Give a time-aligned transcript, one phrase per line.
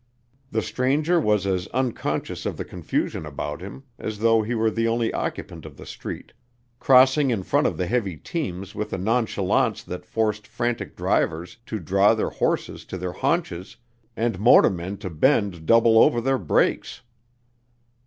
[0.49, 4.87] The stranger was as unconscious of the confusion about him as though he were the
[4.87, 6.33] only occupant of the street,
[6.79, 11.77] crossing in front of the heavy teams with a nonchalance that forced frantic drivers to
[11.77, 13.77] draw their horses to their haunches,
[14.17, 17.03] and motormen to bend double over their brakes.